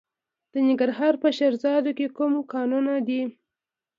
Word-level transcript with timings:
د 0.51 0.53
ننګرهار 0.67 1.13
په 1.21 1.27
شیرزاد 1.37 1.85
کې 1.97 2.07
کوم 2.17 2.33
کانونه 2.53 2.93
دي؟ 3.07 3.21